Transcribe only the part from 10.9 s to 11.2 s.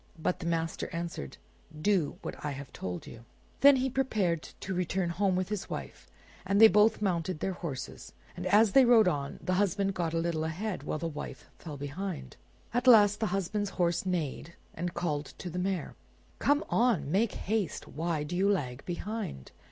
the